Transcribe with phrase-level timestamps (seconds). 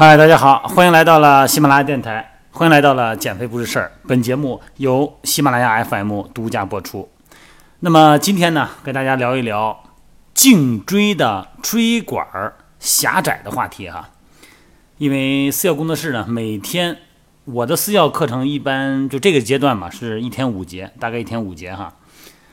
[0.00, 3.92] 嗨，大家好，欢迎来到了喜马拉雅电台，欢迎来到了减肥不是事儿。
[4.08, 7.10] 本节目由喜马拉雅 FM 独家播出。
[7.80, 9.78] 那么今天呢，跟大家聊一聊
[10.32, 14.08] 颈椎的椎管儿狭窄的话题哈。
[14.96, 16.96] 因为私教工作室呢，每天
[17.44, 21.92] 我的私教课程一般就这个阶段嘛，是一天五节，大概一天五节哈。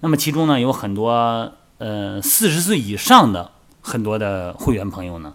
[0.00, 5.34] 那么其中呢，有很多呃四十岁以上的很多的会员朋友呢。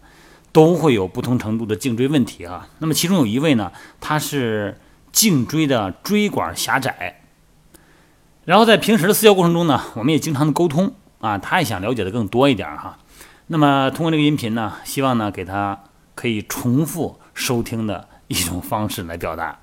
[0.53, 2.69] 都会有不同程度的颈椎问题啊。
[2.77, 4.79] 那么其中有一位呢，他是
[5.11, 7.19] 颈椎的椎管狭窄。
[8.45, 12.97] 然后在平时的私教过程中呢，我们也经常的沟通啊，他也想了解的更多一点哈。
[13.47, 15.83] 那么通过这个音频呢，希望呢给他
[16.15, 19.59] 可以重复收听的一种方式来表达。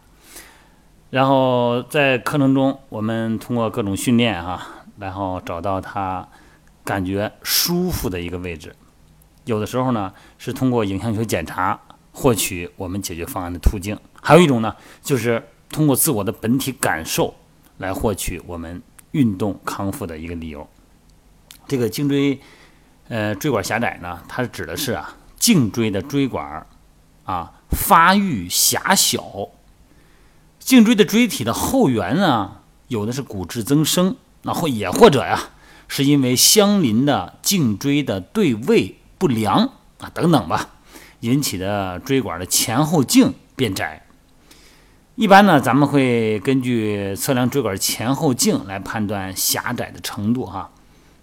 [1.11, 4.67] 然后在课程中，我们通过各种训练哈，
[4.99, 6.29] 然后找到他
[6.85, 8.75] 感觉舒服的一个位置。
[9.51, 11.79] 有的时候呢，是通过影像学检查
[12.13, 17.35] 获取我们解决方案的途径；还有一种呢，就是通过自我的本体感受
[17.79, 20.69] 来获取我们运动康复的一个理由。
[21.67, 22.39] 这个颈椎
[23.09, 26.65] 呃椎管狭窄呢，它指的是啊颈椎的椎管
[27.25, 29.49] 啊发育狭小，
[30.61, 35.51] 颈椎的椎体的后缘呢，有的是骨质增生，那或也或者呀，
[35.89, 38.99] 是因为相邻的颈椎的对位。
[39.21, 39.59] 不良
[39.99, 40.71] 啊，等等吧，
[41.21, 44.07] 引起的椎管的前后径变窄。
[45.15, 50.71] 一般呢，咱们会根据测量椎管前后径来判断狭窄的程度哈。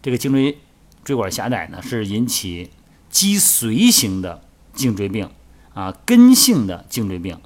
[0.03, 0.59] 这个颈椎
[1.03, 2.69] 椎管狭窄呢，是引起
[3.09, 5.27] 脊髓型的颈椎病
[5.73, 7.41] 啊、根性的颈椎病、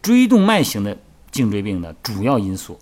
[0.00, 0.96] 椎动脉型的
[1.30, 2.80] 颈椎病的主要因素。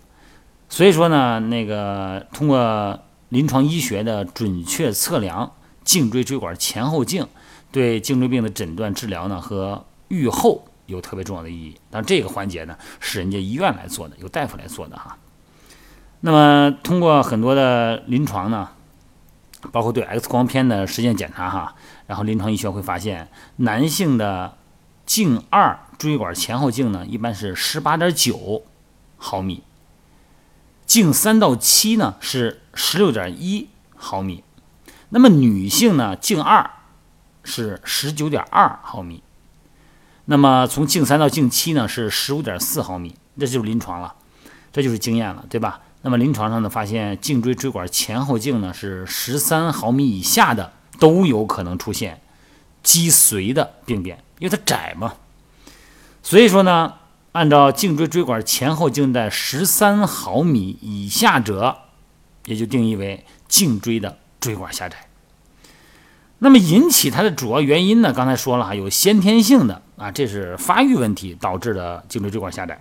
[0.69, 5.51] 所以说呢，那个通过临床医学的准确测量。
[5.83, 7.27] 颈椎椎管前后径
[7.71, 15.17] 对颈椎病的诊断治疗呢和预后有特别重要的意义，但这个环节呢是人家医院来做的，由大夫来做的哈。
[16.21, 18.69] 那么通过很多的临床呢，
[19.71, 21.75] 包括对 X 光片的实践检查哈，
[22.07, 24.57] 然后临床医学会发现，男性的
[25.05, 28.63] 颈二椎管前后径呢一般是十八点九
[29.17, 29.63] 毫米，
[30.85, 34.43] 颈三到七呢是十六点一毫米。
[35.09, 36.69] 那么女性呢，颈二
[37.43, 39.23] 是十九点二毫米，
[40.25, 44.13] 那么从颈三到颈七呢是十五点四毫米，这就是临床了，
[44.71, 45.81] 这就是经验了，对吧？
[46.01, 52.21] 那么临床上呢，发现颈椎椎管前后径呢是十三毫米以下的都有可能出现
[52.83, 55.15] 脊髓的病变，因为它窄嘛。
[56.21, 56.93] 所以说呢，
[57.31, 61.79] 按照颈椎椎管前后径在十三毫米以下者，
[62.45, 64.19] 也就定义为颈椎的。
[64.39, 64.97] 椎管狭窄，
[66.37, 68.13] 那么引起它的主要原因呢？
[68.13, 72.75] 刚才说了哈，有先天性的啊，这是发育问题导致的颈椎椎管狭窄；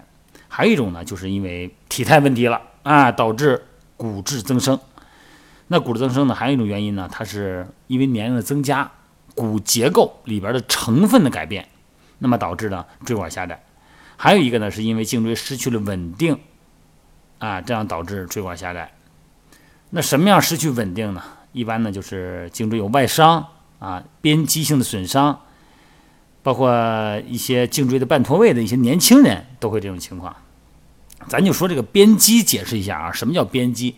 [0.49, 3.67] 还有一种呢，就是因为体态问题了啊，导致
[3.97, 4.79] 骨质增生。
[5.67, 8.91] 那骨质增生呢，还有一种原因呢，它是因为年龄的增加，
[9.35, 11.69] 骨结构里边的成分的改变，
[12.21, 13.63] 那么导致的椎管狭窄。
[14.17, 16.39] 还有一个呢，是因为颈椎失去了稳定
[17.39, 18.93] 啊，这样导致椎管狭窄。
[19.91, 21.23] 那什么样失去稳定呢？
[21.53, 23.47] 一般呢，就是颈椎有外伤
[23.79, 25.41] 啊，边肌性的损伤，
[26.43, 26.71] 包括
[27.27, 30.35] 一些颈椎的半脱位的一些年轻人都会这种情况。
[31.27, 33.97] 咱就说这个边肌，解释一下啊，什么叫边肌？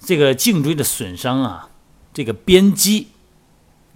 [0.00, 1.68] 这个颈椎的损伤啊，
[2.14, 3.08] 这个边肌，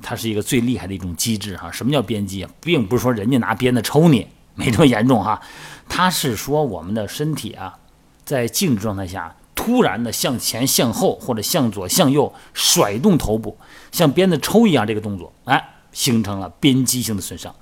[0.03, 1.71] 它是一个最厉害的一种机制哈。
[1.71, 2.51] 什么叫边肌啊？
[2.61, 5.41] 并不是说人家拿鞭子抽你，没这么严重哈。
[5.89, 7.79] 它是说我们的身体啊，
[8.25, 9.35] 在静止状态下。
[9.57, 13.59] 突然的向前、向后或者向左、向右甩动头部，
[13.91, 17.53] 像鞭子抽一样，这个动作，哎，形成了边肌性的损伤。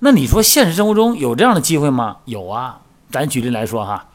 [0.00, 2.16] 那你说现实生活中有这样的机会吗？
[2.24, 2.80] 有啊，
[3.12, 4.08] 咱举例来说哈，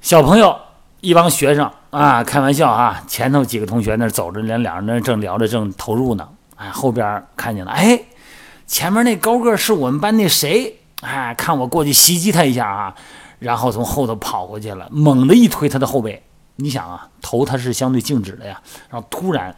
[0.00, 0.58] 小朋友
[1.00, 8.02] 一帮学生啊，开玩笑啊，前头几个同学那走着，连两人那正聊着，正投入呢，哎，后边看见了，哎，
[8.66, 12.94] 前面那高个是我们班那谁，哎，看我过去袭击他一下啊。
[13.40, 16.22] 然后从后头跑过去了，猛地一推他的后背。
[16.56, 18.60] 你想啊，头它是相对静止的呀，
[18.90, 19.56] 然后突然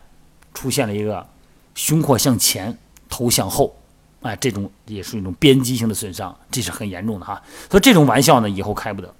[0.54, 1.26] 出现了一个
[1.74, 3.74] 胸廓向前，头向后，
[4.20, 7.42] 哎，这种也是一种边肌性的损伤，这是很严重的哈。
[7.68, 9.12] 所以这种玩笑呢，以后开不得。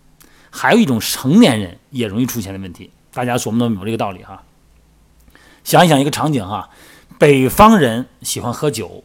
[0.49, 4.45] 还有一种成年人也容易出现的问题，大家琢磨琢磨这个道理哈。
[5.65, 6.71] 想一想一个场景哈，
[7.19, 9.03] 北方人喜欢喝酒，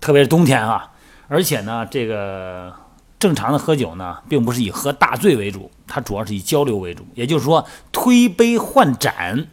[0.00, 0.92] 特别是冬天啊，
[1.28, 2.74] 而且呢，这个。
[3.20, 7.06] 正常的喝酒呢，并不是以喝大醉为主，它主要是以交流为主。
[7.14, 9.46] 也就是说，推杯换盏，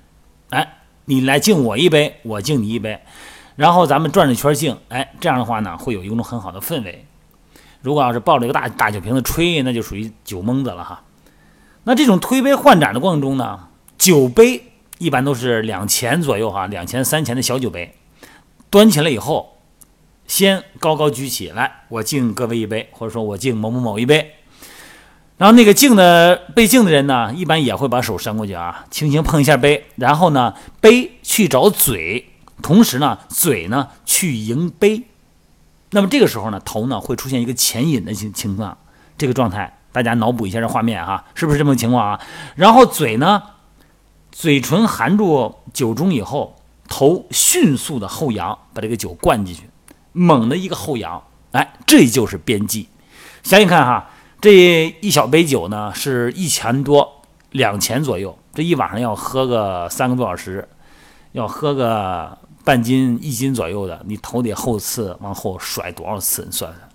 [0.49, 3.01] 哎，你来敬我一杯，我敬你一杯，
[3.57, 7.05] 然后咱们转着圈敬，哎，这样的话呢，会有一种很好的氛围。
[7.81, 11.03] 如果要是抱着一个大大酒瓶子吹，那就属于酒蒙子了哈。
[11.83, 13.67] 那这种推杯换盏的过程中呢，
[13.97, 14.63] 酒杯
[14.97, 17.93] 一般都是两钱左右哈，两钱三钱的小酒杯，
[18.69, 19.56] 端起来以后，
[20.27, 24.35] 先高高举起来，我敬各位一杯，或者说我敬某某某一杯。
[25.38, 32.27] 然后那个敬的被敬的人呢，一般也会把手伸过去啊，轻轻碰一下杯，然后呢，杯去找嘴，
[32.62, 35.03] 同时呢，嘴呢去迎杯。
[35.91, 38.77] 那么这个时候呢，头呢会出现一个前引的情情况，
[39.18, 42.19] 这个状态大家脑补一下这画面哈，是不是这么个情况啊？
[42.56, 43.44] 然后嘴呢，
[44.31, 46.56] 嘴唇含住酒盅以后，
[46.89, 49.69] 头迅速的后仰，把这个酒灌进去，
[50.17, 52.89] 猛的一个后仰，哎，这就是边际。
[53.43, 54.09] 想想看哈。
[54.39, 57.23] 这一小杯酒呢，是一钱多，
[57.53, 58.37] 两钱左右。
[58.53, 60.69] 这一晚上要喝个三个多小时，
[61.31, 66.43] 要喝个半斤、一斤左右的，你头得后次往后甩多少次？
[66.45, 66.89] 你算算。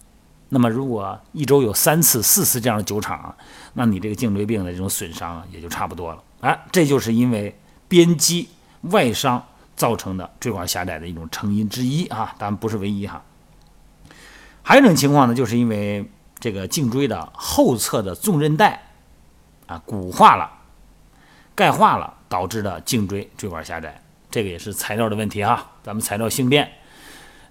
[0.51, 3.35] 那么，如果一周有三次、四次这样的酒场，
[3.75, 6.23] 那你这个颈椎病的这种损伤，也就差不多了。
[6.43, 7.59] 哎，这就是因为
[7.89, 8.49] 边肌
[8.83, 9.45] 外伤
[9.83, 13.23] 造成的椎管狭窄的一种成因之一啊，当然不是唯一哈。
[14.63, 16.09] 还有一种情况呢，就是因为。
[16.43, 18.83] 这个颈椎的后侧的纵韧带
[19.69, 20.51] 啊骨化了、
[21.55, 25.71] 钙化了，导致的颈椎椎管狭窄，这个也是材料的问题哈。
[25.85, 26.69] 咱们材料性变，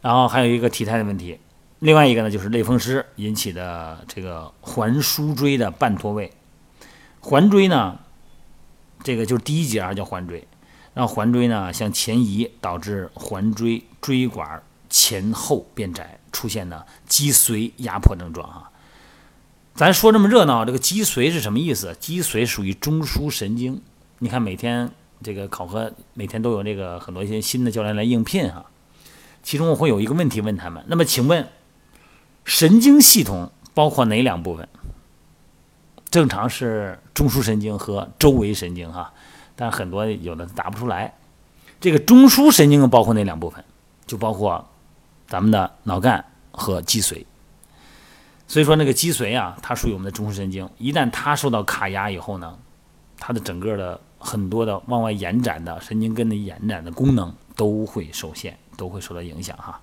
[0.01, 1.39] 然后还有一个体态的问题，
[1.79, 6.29] 另外一个呢就是类风湿引起的这个环枢椎的半脱位。
[7.21, 7.97] 环椎呢，
[9.01, 10.45] 这个就是第一节啊叫环椎，
[10.93, 18.71] 让环椎呢向前移，导致环椎椎管前后变窄，出现呢脊髓压迫症状啊。
[19.73, 21.95] 咱说这么热闹，这个脊髓是什么意思？
[21.99, 23.81] 脊髓属于中枢神经。
[24.19, 24.91] 你看每天
[25.23, 28.65] 这个考核，每天都有这个很多一些新的教练来应聘哈。
[29.41, 31.47] 其中我会有一个问题问他们：那么请问，
[32.43, 34.67] 神经系统包括哪两部分？
[36.11, 39.13] 正常是中枢神经和周围神经哈，
[39.55, 41.13] 但很多有的答不出来。
[41.79, 43.63] 这个中枢神经包括哪两部分？
[44.05, 44.67] 就包括
[45.27, 47.25] 咱们的脑干和脊髓。
[48.47, 52.57] 所以说那个脊髓啊，它属于我们的中枢神经，一旦它受到卡压以后呢，
[53.17, 59.79] 它的整个的很多的往外延展的神经根的延展的功能都会受限，都会受到影响哈。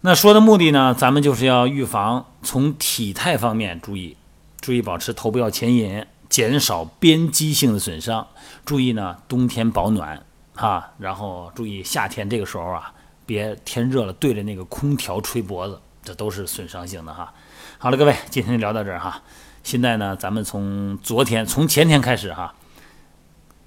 [0.00, 4.16] 那说的目的呢，咱们就是要预防从体态方面注意，
[4.60, 8.26] 注意保持头部要前引，减少边肌性的损伤，
[8.64, 12.92] 注意呢冬天保暖哈，然后注意夏天这个时候啊，
[13.24, 17.32] 别天热了对着那个空调吹脖子，这都是损伤性的哈。
[17.78, 19.22] 好了，各位，今天就聊到这儿哈。
[19.62, 22.54] 现在呢，咱们从昨天、从前天开始哈，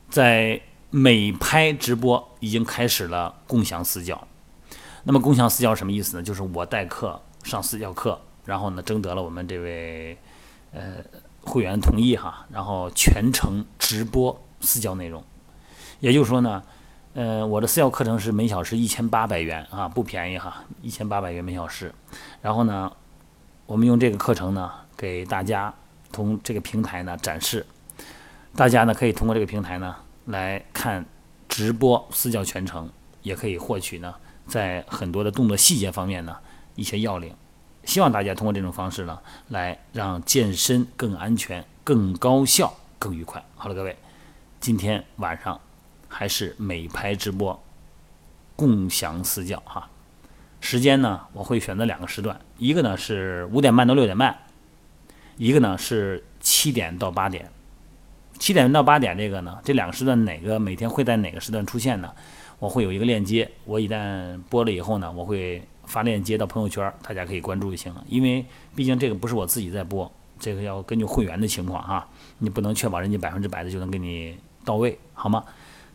[0.09, 4.27] 在美拍直播已经开始了共享私教。
[5.03, 6.23] 那么共享私教什么意思呢？
[6.23, 10.17] 就是我代课上私教课，然后呢征得了我们这位
[10.73, 10.97] 呃
[11.43, 15.23] 会员同意哈，然后全程直播私教内容。
[15.99, 16.63] 也就是说呢，
[17.13, 21.93] 呃，我的私教课程是每小时一千八百元啊，不便宜哈，一千八百元每小时。
[22.41, 22.91] 然后呢。
[23.67, 25.73] 我们用这个课程呢，给大家
[26.11, 27.65] 从这个平台呢展示，
[28.53, 29.95] 大家呢可以通过这个平台呢
[30.25, 31.05] 来看
[31.47, 32.89] 直播私教全程，
[33.21, 34.13] 也可以获取呢
[34.45, 36.35] 在很多的动作细节方面呢
[36.75, 37.33] 一些要领。
[37.83, 39.19] 希望大家通过这种方式呢，
[39.49, 43.43] 来让健身更安全、更高效、更愉快。
[43.55, 43.97] 好了，各位，
[44.59, 45.59] 今天晚上
[46.07, 47.61] 还是美拍直播
[48.55, 49.89] 共享私教哈。
[50.59, 54.37] 时间呢，我会选择两个时段，一个呢是五点半到六点半，
[55.37, 57.49] 一个呢是七点到八点。
[58.37, 62.11] 七点到八点这个呢，这两个时段哪个每天会在哪个时段出现呢？
[62.59, 68.01] 我会有一个链接，我一旦播了以后呢，我会发链接到朋友圈，大家可以关注就行了。
[68.07, 72.07] 因为毕竟这个不是我自己在播，这个要根据会员的情况啊，
[72.37, 75.43] 你不能确保人家百分之百的就能给你到位，好吗？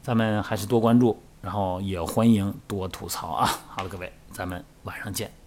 [0.03, 3.47] 咱们还是多关注，然后也欢迎多吐槽啊。
[3.69, 4.13] 好了，各位。
[4.31, 5.46] 咱们晚上见。